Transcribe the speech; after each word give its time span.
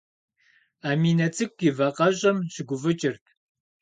Аминэ 0.89 1.27
цӏыкӏу 1.35 1.65
и 1.67 1.69
вакъэщӏэм 1.77 2.37
щыгуфӏыкӏырт. 2.53 3.23